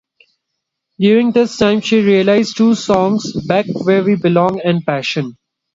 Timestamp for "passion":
4.83-5.37